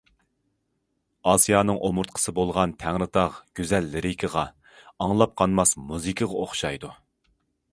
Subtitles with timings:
[1.31, 4.47] ئاسىيانىڭ ئومۇرتقىسى بولغان تەڭرىتاغ گۈزەل لىرىكىغا،
[5.05, 6.91] ئاڭلاپ قانماس مۇزىكىغا ئوخشايدۇ.